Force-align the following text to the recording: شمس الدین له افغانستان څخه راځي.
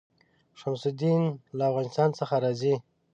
شمس 0.59 0.83
الدین 0.91 1.21
له 1.57 1.63
افغانستان 1.71 2.09
څخه 2.19 2.35
راځي. 2.43 2.75